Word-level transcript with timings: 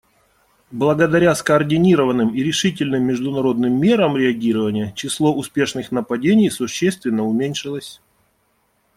Благодаря 0.71 1.35
скоординированным 1.35 2.33
и 2.33 2.41
решительным 2.41 3.03
международным 3.03 3.79
мерам 3.79 4.17
реагирования 4.17 4.93
число 4.95 5.31
успешных 5.31 5.91
нападений 5.91 6.49
существенно 6.49 7.23
уменьшилось. 7.23 8.01